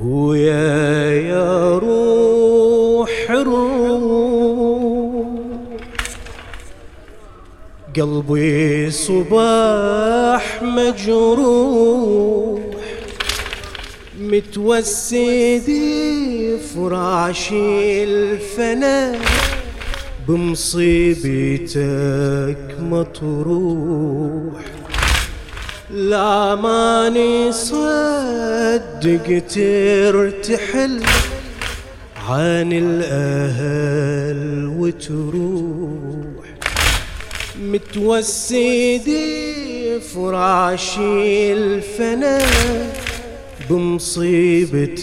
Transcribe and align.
بويا 0.00 1.10
يا 1.10 1.78
روح 1.78 3.30
الروح. 3.30 4.96
قلبي 7.96 8.90
صباح 8.90 10.62
مجروح 10.62 12.60
متوسد 14.20 15.68
فراش 16.74 17.52
الفنا 17.52 19.18
بمصيبتك 20.28 21.76
مطروح. 22.80 24.62
لا 25.90 26.54
ماني 26.54 27.52
صدق 27.52 29.42
ترتحل 29.54 31.02
عن 32.28 32.72
الأهل 32.72 34.66
وتروح. 34.78 36.46
متوسدي 37.62 39.20
فراشي 40.00 41.52
الفنا 41.52 42.38
بمصيبتك 43.70 44.96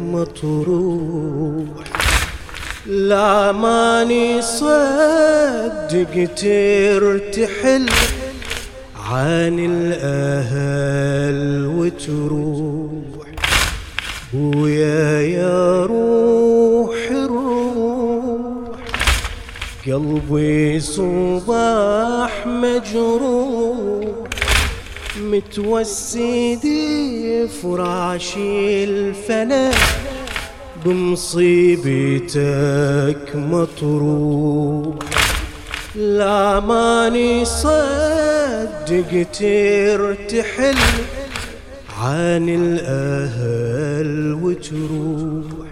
مطروح 0.00 1.84
لا 2.86 3.52
ماني 3.52 4.42
صدق 4.42 6.28
ترتحل 6.36 7.86
عن 9.10 9.58
الأهل 9.70 11.40
وتروح 11.66 13.26
بويا 14.32 15.20
يا 15.20 15.86
روح 15.86 16.96
الروح. 17.10 18.76
قلبي 19.86 20.80
صباح 20.80 22.46
مجروح. 22.46 24.06
متوسد 25.20 26.68
فراشي 27.62 28.84
الفنا. 28.84 29.70
بمصيبتك 30.84 32.16
مطروح. 33.34 34.94
لا 35.94 36.60
ماني 36.60 37.44
صدق 38.90 39.26
ترتحل 39.38 40.78
عن 42.00 42.48
الأهل 42.48 44.38
وتروح. 44.42 45.66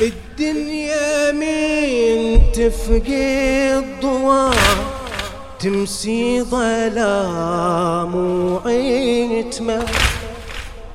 الدنيا 0.00 1.32
من 1.32 2.38
تفقد 2.52 3.84
ضوء 4.02 4.54
تمسي 5.60 6.42
ظلام 6.42 8.14
وعتمة. 8.52 9.82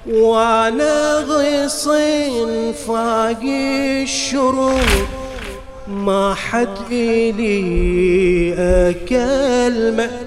وأنا 0.08 1.16
غصن 1.20 2.74
فاق 2.88 3.42
الشروق 4.04 5.08
ما 5.88 6.34
حد 6.34 6.92
إلي 6.92 8.54
أكلمة. 8.90 10.23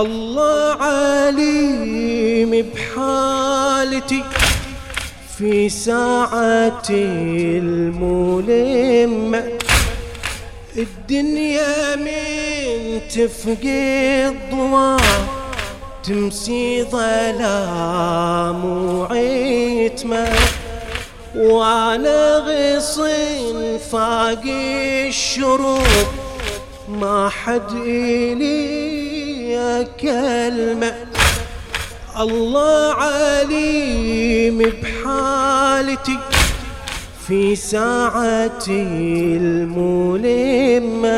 الله 0.00 0.82
عليم 0.82 2.50
بحالتي 2.74 4.22
في 5.38 5.68
ساعة 5.68 6.88
الملمة. 8.40 9.42
الدنيا 10.76 11.96
من 11.96 13.00
تفقد 13.14 14.36
ضوء 14.50 15.00
تمسي 16.04 16.82
ظلام 16.82 18.64
وعتمة. 18.64 20.28
وأنا 21.36 22.36
غصن 22.36 23.78
فاق 23.92 24.44
الشروق 25.06 26.08
ما 26.88 27.28
حد 27.28 27.70
إلي 27.86 29.19
كلمة 30.00 30.94
الله 32.20 32.94
عليم 32.94 34.58
بحالتي 34.58 36.18
في 37.26 37.56
ساعتي 37.56 38.82
الملمة 39.40 41.08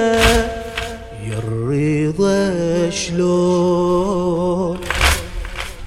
يا 1.26 1.38
الرضا 1.38 2.90
شلون؟ 2.90 4.78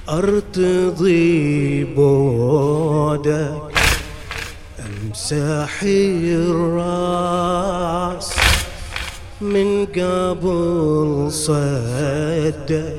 أرتضي 0.08 1.84
بودك 1.84 3.74
أمسح 4.86 5.82
الرأس. 6.62 7.16
من 9.40 9.86
قبل 9.86 11.26
صد 11.30 12.92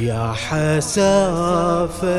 يا 0.00 0.32
حسافة 0.32 2.12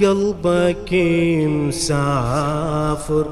قلبك 0.00 0.92
مسافر 1.46 3.26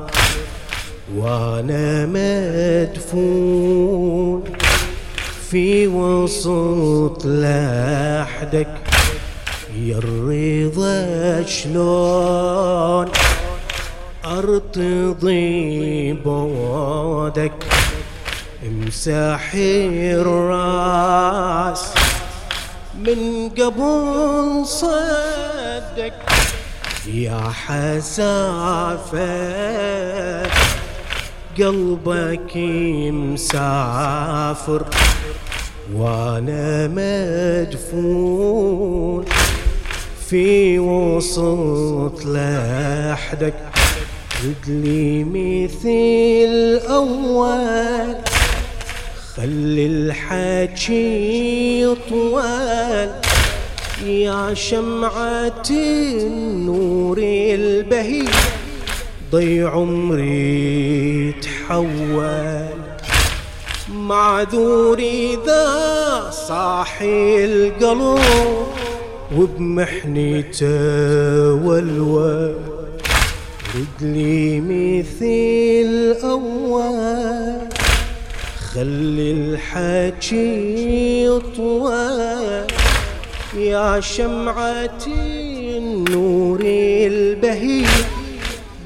وأنا 1.17 2.07
مدفون 2.87 3.51
في 5.51 5.87
وسط 5.87 7.27
لحدك. 7.27 8.69
يا 9.83 9.99
الرضا 9.99 11.43
شلون 11.47 13.09
ارتضي 14.31 16.13
بودك 16.13 17.65
امسح 18.67 19.51
الرأس. 20.15 21.85
من 22.99 23.49
قبل 23.49 24.67
صدك 24.67 26.13
يا 27.07 27.41
حسافة 27.67 29.21
قلبك 31.59 32.57
مسافر 33.35 34.83
وأنا 35.95 36.89
مدفون 37.67 39.25
في 40.29 40.79
وسط 40.79 42.25
لحدك. 42.25 43.70
رجلي 44.45 45.25
مثل 45.25 46.81
أول 46.89 48.17
خلي 49.37 49.87
الحكي 49.87 51.95
طوال 52.09 53.11
يا 54.07 54.55
شمعة 54.55 55.65
النور 55.71 57.19
البهي 57.19 58.25
ضي 59.33 59.63
عمري 59.63 61.35
تحول. 61.43 62.67
معذوري 63.95 65.39
ذا 65.47 66.31
صاحي 66.31 67.45
القلب 67.45 68.21
وبمحنته 69.37 70.67
والوى 71.53 72.55
رجلي 73.75 74.61
مثل 74.61 76.17
أول. 76.25 77.59
خلي 78.75 79.33
الحكي 79.33 81.41
طوال 81.57 82.67
يا 83.57 84.01
شمعة 84.01 85.07
النور 85.07 86.61
البهي 87.07 87.85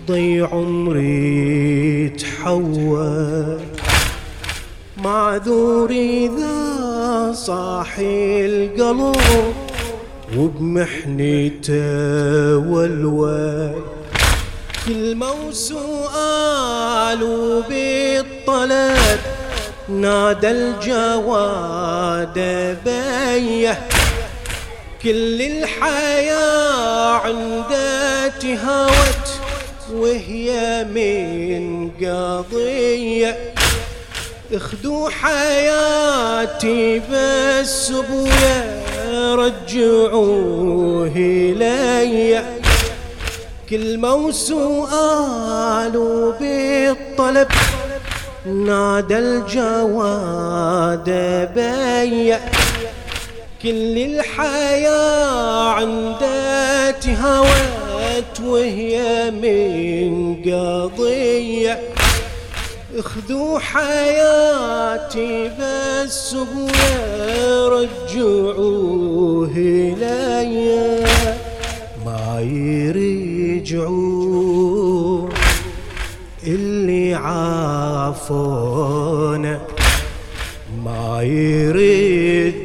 ضي 0.08 0.40
عمري 0.40 2.08
تحول. 2.08 3.58
معذوري 4.96 6.28
ذا 6.28 7.32
صاحي 7.32 8.46
القلب 8.46 9.16
وبمحنته 10.38 11.75
والواد 12.56 13.94
كل 14.86 15.14
موسوال 15.14 17.22
وبالطلب 17.22 19.20
نادى 19.88 20.50
الجواد 20.50 22.38
بيه. 22.84 23.78
كل 25.02 25.42
الحياة 25.42 27.12
عنده 27.12 28.28
تهاوت 28.28 29.28
وهي 29.92 30.84
من 30.84 31.90
قضية. 31.90 33.54
اخدوا 34.52 35.10
حياتي 35.10 37.02
بس 37.10 37.90
ابويا 37.90 38.84
رجعوه 39.34 40.63
كل 43.74 43.98
موسوعة 43.98 45.88
بالطلب. 46.40 47.48
نادى 48.46 49.18
الجواد 49.18 51.10
بيا 51.54 52.40
كل 53.62 53.98
الحياة 53.98 55.68
عنده 55.70 56.90
تهوت 56.90 58.40
وهي 58.44 59.30
من 59.30 60.34
قضية 60.34 61.80
اخذوا 62.98 63.58
حياتي 63.58 65.50
بس 65.60 66.36
رجعوه 67.74 69.50
إلي. 69.56 71.04
ما 72.06 72.38
يرجعون. 73.64 75.28
اللي 76.46 77.14
عافونا 77.14 78.40
ما 80.84 81.22
يردون. 81.22 82.64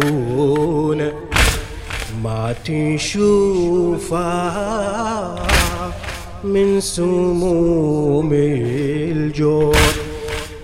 ما 2.24 2.54
تشوفها 2.64 4.26
من 6.44 6.80
سموم 6.80 8.30
الجور 8.32 9.76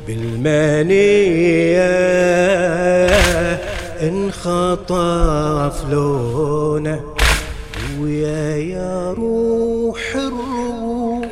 بالمنية. 0.07 1.83
انخطف 4.47 5.91
لونه 5.91 7.01
ويا 8.01 8.57
يا 8.57 9.13
روح 9.13 9.99
الروح. 10.15 11.29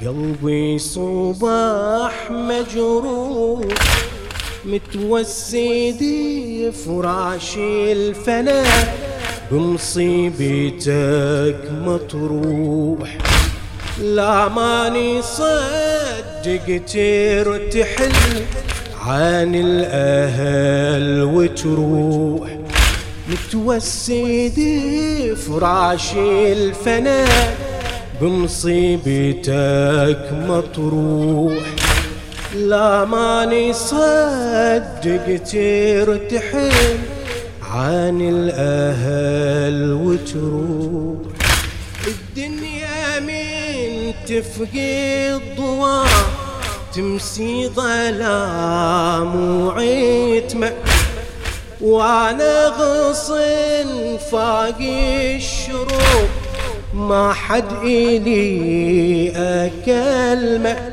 قلبي 0.00 0.78
صباح 0.78 2.30
مجروح 2.30 3.74
متوسد 4.64 6.02
فراش 6.86 7.56
الفنا. 7.58 8.64
بمصيبتك 9.50 10.90
مطروح. 11.86 13.18
لا 14.02 14.48
ماني 14.48 15.22
صدق 15.22 16.80
ترتحل 16.92 18.12
عن 19.06 19.54
الأهل 19.54 21.22
وتروح. 21.22 22.48
متوسد 23.28 24.58
فراش 25.46 26.12
الفنا 26.52 27.24
بمصيبتك 28.20 29.52
مطروح. 30.32 31.64
لا 32.56 33.04
ماني 33.04 33.72
صدق 33.72 35.40
ترتحل 35.52 36.98
عن 37.62 38.20
الأهل 38.20 39.92
وتروح. 39.92 41.36
الدنيا 42.06 43.20
من 43.20 44.12
تفقد 44.26 45.40
ضوء 45.56 46.35
تمسي 46.96 47.68
ظلام 47.68 49.60
وعتمة 49.60 50.72
وأنا 51.80 52.66
غصن 52.66 54.16
فاق 54.32 54.80
الشروق. 54.80 56.30
ما 56.94 57.32
حد 57.32 57.72
إلي 57.82 59.32
أكلمه 59.36 60.92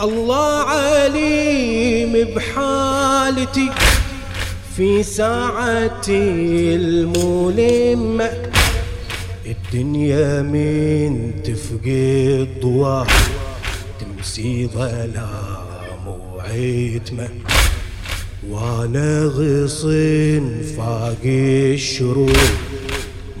الله 0.00 0.64
عليم 0.64 2.12
بحالتي. 2.34 3.70
في 4.76 5.02
ساعتي 5.02 6.74
الملمة 6.74 8.30
الدنيا 9.46 10.42
من 10.42 11.32
تفقد 11.44 12.48
ضواه 12.62 13.06
تمسي 14.40 14.66
ظلام 14.66 16.06
وعتمة 16.08 17.28
وأنا 18.48 19.24
غصن 19.24 20.62
فاق 20.76 21.24
الشروق 21.24 22.50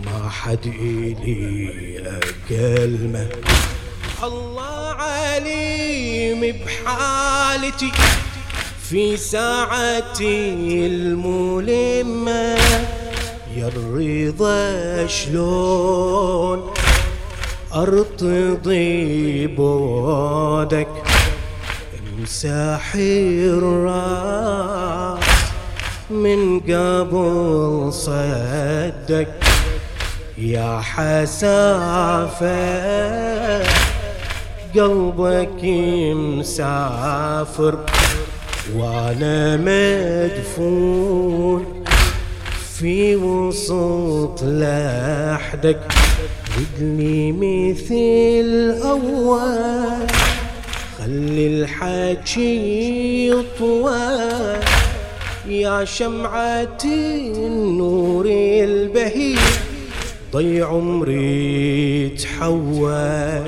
ما 0.04 0.28
حد 0.28 0.66
إلي 0.66 2.02
أكلمة. 2.06 3.28
الله 4.22 4.94
عليم 4.94 6.40
بحالتي 6.40 7.92
في 8.90 9.16
ساعتي 9.16 10.86
الملمة. 10.86 12.56
يا 13.56 13.68
الرضا 13.68 15.06
شلون 15.06 16.70
أرتضي 17.74 19.46
بودك 19.46 20.88
امسح 22.18 22.92
الرأس. 23.54 25.24
من 26.10 26.60
قبل 26.60 27.92
صدك 27.92 29.28
يا 30.38 30.80
حسافة. 30.80 32.50
قلبك 34.74 35.64
مسافر 36.14 37.78
وأنا 38.76 39.56
مدفون. 40.36 41.64
في 42.78 43.16
وسط 43.16 44.42
لحدك 44.42 45.80
ردني 46.60 47.32
مثل 47.32 48.80
اول 48.84 50.06
خلي 50.98 51.46
الحكي 51.46 53.28
يطول 53.28 54.60
يا 55.48 55.84
شمعة 55.84 56.78
النور 56.84 58.26
البهي 58.64 59.36
ضي 60.32 60.62
عمري 60.62 62.08
تحول 62.08 63.42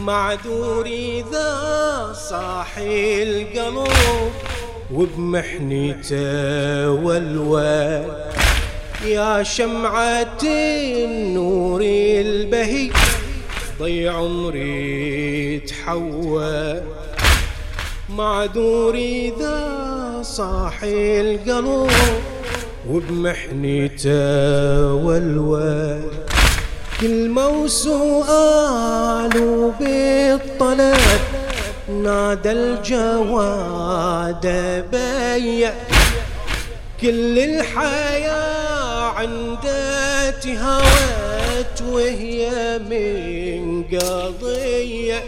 معذور 0.00 0.86
إذا 0.86 2.12
صاحي 2.30 3.22
القلب 3.22 4.32
وبمحنته 4.92 6.90
والوال 6.90 8.43
يا 9.06 9.42
شمعة 9.42 10.38
النور 10.42 11.80
البهي 11.82 12.90
ضي 13.78 14.08
عمري 14.08 15.60
تحول 15.60 16.80
معذور 18.08 18.94
إذا 18.94 19.68
صاحي 20.22 21.20
القلب 21.20 21.90
وبمحنته 22.90 24.12
والوال 24.94 26.02
كل 27.00 27.28
موسوعة 27.28 28.28
بالطلب 29.80 30.96
نادى 32.02 32.52
الجواد 32.52 34.46
بيا 34.92 35.74
كل 37.00 37.38
الحياة 37.38 38.44
عنده 38.44 38.63
تهاوت 40.44 41.82
وهي 41.82 42.50
من 42.90 43.82
قضية. 43.82 45.22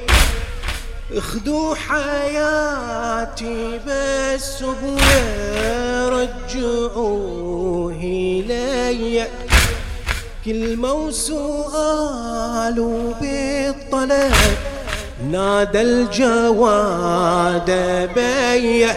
اخذوا 1.16 1.74
حياتي 1.74 3.80
بس 3.86 4.62
ابويا 4.62 6.08
رجعوه 6.08 7.92
كل 10.44 10.76
موسوعة 10.76 12.70
بالطلب 13.20 14.32
نادى 15.30 15.80
الجواد 15.80 17.70
بيه 18.14 18.96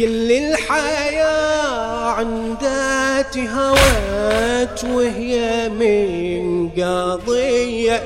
كل 0.00 0.32
الحياة 0.32 2.10
عندها 2.10 3.20
هوات 3.36 4.84
وهي 4.84 5.68
من 5.68 6.68
قضية. 6.68 8.02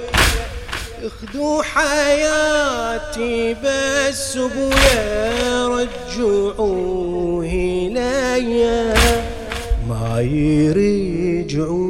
اخذوا 1.04 1.62
حياتي 1.62 3.54
بس 3.64 4.36
ابويا 4.36 5.68
رجعوه 5.68 7.44
ليا 7.94 8.94
ما 9.88 10.20
يرجعون 10.20 11.80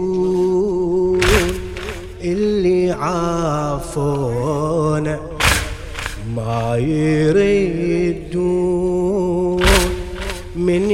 اللي 2.25 2.93
عافونا. 2.93 4.15
ما 6.37 6.77
يردون 6.77 8.74
من 10.67 10.91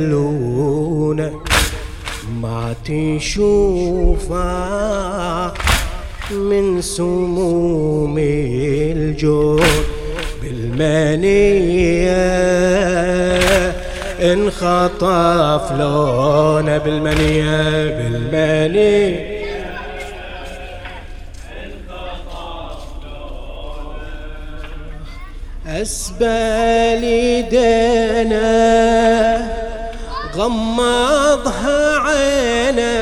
يخلونا 0.00 1.30
ما 2.42 2.74
تشوفه 2.84 4.34
من 6.30 6.80
سموم 6.80 8.18
الجود 8.18 9.62
بالمنية. 10.42 12.14
انخطف 14.32 15.72
لونه 15.72 16.78
بالمنية 16.78 17.84
بالمنية. 17.98 19.33
أسبل 25.82 27.02
دنا 27.50 28.44
غمضها 30.34 31.98
عينه 31.98 32.94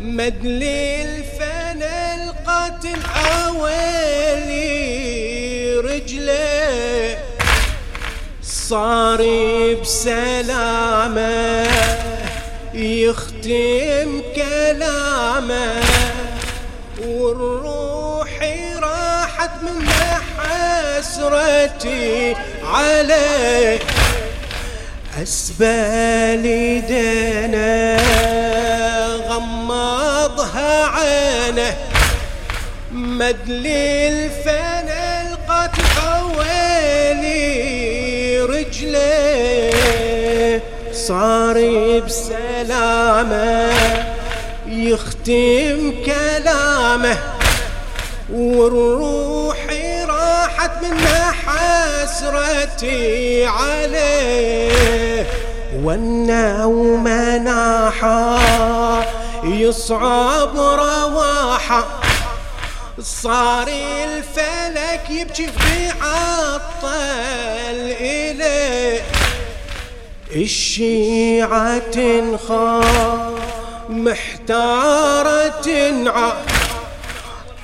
مدلي 0.00 1.04
القاتل 2.14 2.98
أولي 3.46 4.74
رجله 5.80 7.16
صار 8.42 9.22
بسلامه 9.82 11.24
يختم 12.74 14.22
كلامه. 14.36 15.82
والروح 17.06 18.38
راحت 18.82 19.50
من 19.62 20.03
حسرتي 21.14 22.34
عليه 22.64 23.78
أسبل 25.22 26.44
دنا 26.88 27.96
غمضها 29.28 30.86
عينه. 30.86 31.76
مدلي 32.92 34.08
الفنا 34.08 35.22
القتل 35.22 35.82
حوالي 35.82 37.40
رجلي. 38.40 39.80
صار 40.92 41.56
بسلامة 42.06 43.72
يختم 44.68 45.94
كلامه. 46.06 47.18
والروح 48.32 49.23
راحت 50.92 50.94
من 50.94 51.32
حسرتي 51.46 53.46
عليه. 53.46 55.26
والنوم 55.82 57.08
ناحا 57.44 59.04
يصعب 59.44 60.56
رواحه 60.56 61.84
صار 63.00 63.68
الفلك 63.68 65.10
يبكي 65.10 65.46
في 65.46 65.90
عطل 66.00 67.94
إليه. 68.00 69.00
الشيعة 70.36 71.78
تنخاف 71.78 73.32
محتارة 73.88 75.48
تنعى. 75.48 76.32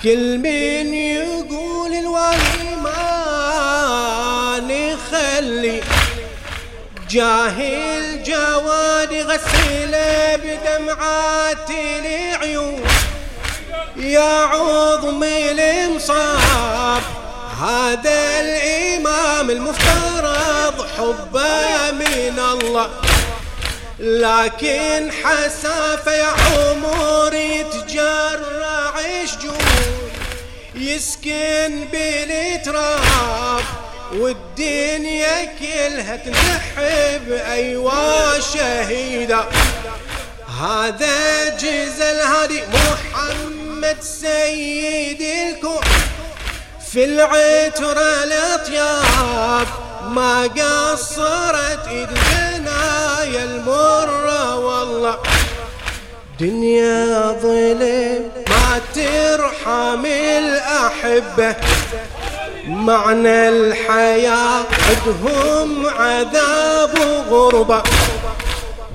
كل 0.02 0.38
من 0.38 0.94
جاهل 7.10 8.22
جواد 8.22 9.12
غسيله 9.12 10.36
بدمعات 10.36 11.70
العيون 11.70 12.84
يا 13.96 14.44
عظم 14.44 15.22
المصاب 15.22 17.02
هذا 17.60 18.40
الإمام 18.40 19.50
المفترض 19.50 20.86
حبه 20.98 21.90
من 21.90 22.38
الله. 22.38 22.90
لكن 23.98 25.10
حسافة 25.24 26.12
يا 26.12 26.26
عمر 26.26 27.34
يتجرع 27.34 28.92
شجون 29.24 30.10
يسكن 30.74 31.84
بالتراب 31.92 33.64
والدنيا 34.12 35.44
كلها 35.44 36.16
تنحب 36.16 37.32
أيوا 37.52 38.40
شهيدة. 38.40 39.44
هذا 40.60 41.48
جزل 41.48 42.20
هادي 42.20 42.62
محمد 42.72 43.96
سيد 44.02 45.20
الكون. 45.20 45.84
في 46.92 47.04
العترة 47.04 48.24
الأطياب 48.24 49.66
ما 50.08 50.42
قصرت 50.42 51.88
ايد 51.88 52.08
الجنايا 52.10 53.44
المرة 53.44 54.56
والله. 54.56 55.18
دنيا 56.40 57.32
ظلم 57.42 58.30
ما 58.48 58.80
ترحم 58.94 60.06
الأحبة. 60.06 61.56
معنى 62.70 63.48
الحياة 63.48 64.64
عدهم 64.88 65.86
عذاب 65.86 66.98
وغربة. 67.30 67.82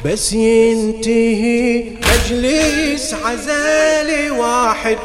بس 0.06 0.34
ينتهي 0.34 1.84
مجلس 1.90 3.16
عزالي 3.26 4.32
واحد. 4.32 4.98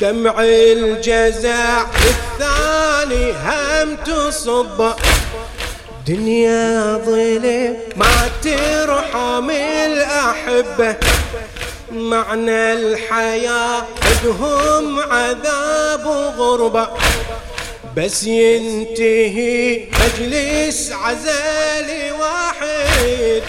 دمع 0.00 0.34
الجزع 0.38 1.82
الثاني 1.82 3.32
هم 3.32 3.96
تصب. 3.96 4.92
دنيا 6.06 6.96
ظلم 7.06 7.76
ما 7.96 8.30
ترحم 8.42 9.50
الأحبة. 9.50 10.96
معنى 11.92 12.72
الحياة 12.72 13.82
عندهم 14.02 15.00
عذاب 15.00 16.06
وغربة. 16.06 16.88
بس 17.98 18.24
ينتهي 18.24 19.84
مجلس 20.00 20.92
عزالي 20.92 22.12
واحد. 22.12 23.42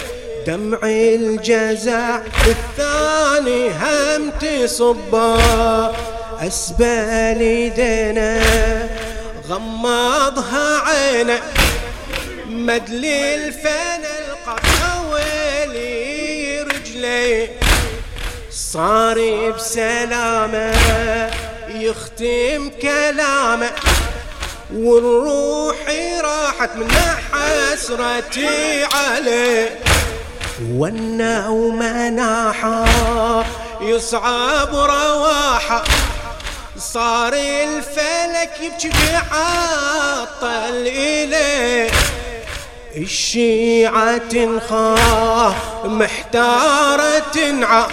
دمع 0.46 0.78
الجزع 0.84 2.20
الثاني 2.46 3.70
هم 3.70 4.30
تصبه 4.30 5.90
أسبال 6.46 7.72
دنا 7.76 8.42
غمضها 9.48 10.78
عينه. 10.78 11.40
مدلي 12.46 13.34
الفنا 13.34 14.18
القطاولي 14.28 15.82
رجلي 16.62 17.48
صار 18.50 19.50
بسلامه 19.50 20.74
يختم 21.68 22.70
كلامه. 22.82 23.70
والروح 24.74 25.76
راحت 26.24 26.76
من 26.76 26.90
حسرتي 27.32 28.84
عليه. 28.84 29.78
والنوم 30.70 31.82
ناحا 32.16 32.84
يصعب 33.80 34.74
رواحة. 34.74 35.84
صار 36.78 37.32
الفلك 37.32 38.50
يبكي 38.60 38.90
بعطل 39.32 40.86
إليه. 40.86 41.90
الشيعة 42.96 44.16
تنخاه 44.16 45.54
محتارة 45.84 47.18
تنعى. 47.18 47.84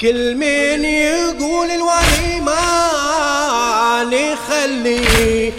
كل 0.00 0.34
من 0.34 0.84
يقول 0.84 1.70
الولي 1.70 2.40
ما 2.40 4.04
نخلي 4.04 5.52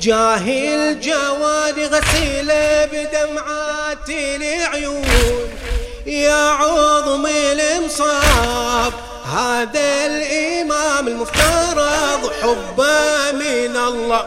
جاهل 0.00 1.00
جوادي 1.00 1.86
غسيله 1.86 2.84
بدمعات 2.92 4.08
العيون. 4.08 5.04
يا 6.06 6.50
عظم 6.50 7.26
المصاب 7.26 8.92
هذا 9.32 10.06
الإمام 10.06 11.08
المفترض 11.08 12.32
حبه 12.42 13.32
من 13.32 13.76
الله. 13.76 14.24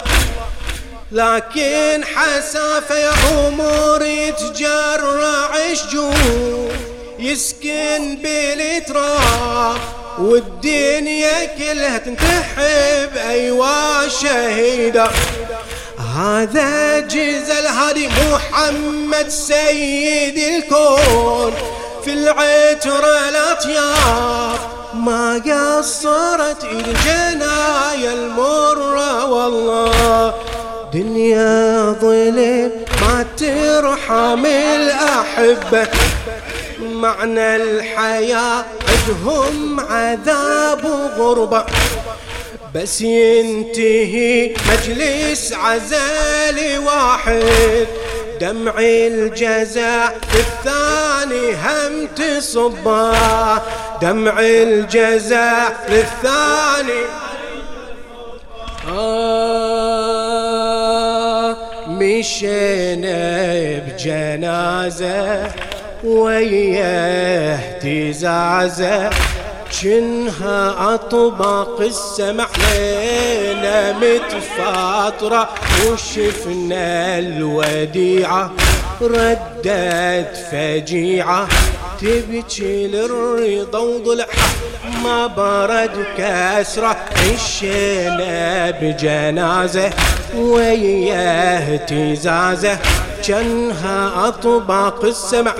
لكن 1.11 2.03
حسافة 2.15 2.97
يا 2.97 3.11
عمر 3.11 4.01
يتجرع 4.01 5.73
شجون 5.73 6.71
يسكن 7.19 8.17
بالتراب 8.23 9.77
والدنيا 10.19 11.45
كلها 11.45 11.97
تنتحب 11.97 13.17
أيوا 13.29 14.07
شهيدة. 14.07 15.09
هذا 16.15 16.99
جزل 16.99 17.65
هادي 17.65 18.07
محمد 18.07 19.29
سيد 19.29 20.37
الكون. 20.37 21.53
في 22.03 22.13
العتر 22.13 23.03
الأطيار 23.29 24.59
ما 24.93 25.41
قصرت 25.45 26.63
الجنايا 26.63 28.13
المرة. 28.13 29.25
والله 29.25 30.33
دنيا 30.93 31.95
ظلم 32.01 32.71
ما 33.01 33.25
ترحم 33.37 34.45
الأحبة. 34.45 35.87
معنى 36.79 37.55
الحياة 37.55 38.65
عندهم 38.89 39.79
عذاب 39.79 40.85
وغربة. 41.17 41.65
بس 42.75 43.01
ينتهي 43.01 44.53
مجلس 44.71 45.53
عزال 45.53 46.79
واحد. 46.85 47.87
دمع 48.41 48.73
الجزاء 48.79 50.17
الثاني 50.33 51.53
هم 51.53 52.07
تصبه 52.15 53.57
دمع 54.01 54.39
الجزاء 54.39 55.85
الثاني. 55.89 57.03
آه 58.89 60.35
مشينا 61.87 63.53
بجنازة 63.77 65.51
وياه 66.03 67.55
اهتزازة. 67.55 69.09
شنها 69.83 70.93
أطباق 70.95 71.81
السمع 71.81 72.47
لينا 72.57 73.93
متفاطرة 73.93 75.49
وشفنا 75.87 77.19
الوديعة 77.19 78.51
ردت 79.01 80.37
فجيعة. 80.51 81.47
تبكي 82.01 82.87
للرضا 82.87 83.79
وضلعها 83.79 84.49
ما 85.03 85.27
برد 85.27 86.05
كسرة. 86.17 86.97
عشينا 87.33 88.71
بجنازة 88.71 89.89
وياه 90.35 91.73
اهتزازة. 91.73 92.77
جنها 93.23 94.27
أطباق 94.27 95.05
السمع. 95.05 95.53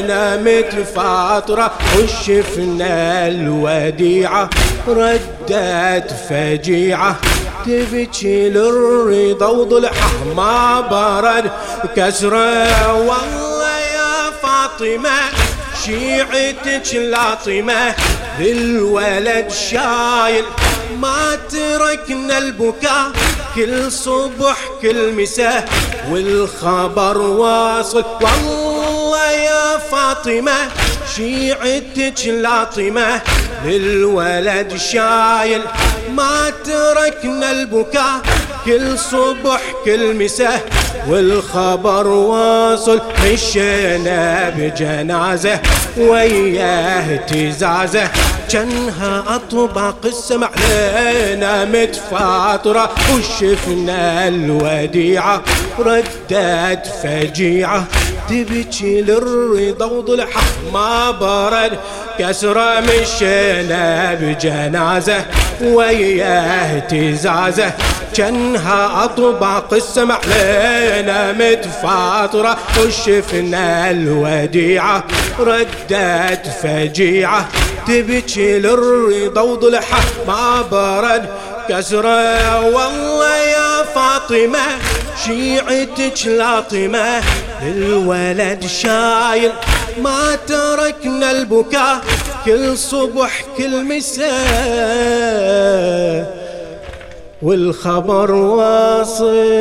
لنا 0.00 0.36
متفاطرة 0.36 1.72
وشفنا 1.98 3.28
الوديعة 3.28 4.50
ردت 4.88 6.10
فجيعة. 6.28 7.16
تبكي 7.66 8.48
للرضا 8.48 9.46
وضلعها. 9.46 10.10
ما 10.36 10.80
برد 10.80 11.50
كسرة. 11.96 12.92
والله 12.94 13.78
يا 13.78 14.30
فاطمة 14.42 15.18
شيعتك 15.84 16.94
لاطمة 16.94 17.94
للولد 18.40 19.50
شايل. 19.50 20.44
ما 21.02 21.38
تركنا 21.50 22.38
البكاء. 22.38 23.10
كل 23.54 23.92
صبح 23.92 24.58
كل 24.82 25.12
مساء 25.12 25.68
والخبر 26.10 27.18
واصل. 27.18 28.04
والله 28.20 29.30
يا 29.30 29.78
فاطمة 29.78 30.58
شيعتك 31.16 32.26
لاطمة. 32.26 33.20
للولد 33.64 34.76
شايل. 34.76 35.62
ما 36.14 36.52
تركنا 36.64 37.50
البكاء. 37.50 38.20
كل 38.64 38.98
صبح 38.98 39.60
كل 39.84 40.24
مساء 40.24 40.60
والخبر 41.08 42.06
واصل. 42.06 43.00
مشينا 43.24 44.50
بجنازة 44.56 45.60
وياه 45.96 47.14
اهتزازة. 47.14 48.10
جنها 48.50 49.24
أطباق 49.28 49.96
السمع 50.04 50.50
لنا 50.56 51.64
متفاطرة 51.64 52.90
وشفنا 53.14 54.28
الوديعة 54.28 55.42
ردت 55.78 56.86
فجيعة. 57.02 57.86
تبكي 58.32 59.02
للرضا 59.02 59.86
وضلعها 59.86 60.42
ما 60.72 61.10
برد 61.10 61.78
كسرة 62.18 62.80
مشينا 62.80 64.14
بجنازة 64.14 65.24
وياه 65.62 66.76
اهتزازة. 66.76 67.72
جنها 68.16 69.04
أطباق 69.04 69.74
السمع 69.74 70.18
لنا 70.26 71.32
متفاطرة. 71.32 72.56
وشفنا 72.80 73.90
الوديعة 73.90 75.04
ردت 75.38 76.46
فجيعة. 76.62 77.48
تبكي 77.86 78.58
للرضا 78.58 79.40
وضلعها 79.40 80.00
ما 80.26 80.62
برد 80.62 81.26
كسرة 81.68 82.60
والله 82.66 83.36
يا 83.36 83.82
فاطمة 83.94 84.66
شيعتك 85.24 86.26
لاطمة. 86.26 87.22
الولد 87.66 88.66
شايل 88.66 89.52
ما 90.02 90.38
تركنا 90.46 91.30
البكاء 91.30 92.00
كل 92.44 92.78
صبح 92.78 93.44
كل 93.58 93.84
مساء. 93.84 94.32
والخبر 97.42 98.30
واصل. 98.32 99.52